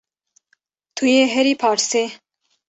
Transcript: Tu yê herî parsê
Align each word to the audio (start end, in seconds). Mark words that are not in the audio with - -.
Tu 0.95 1.03
yê 1.13 1.23
herî 1.33 1.53
parsê 1.63 2.05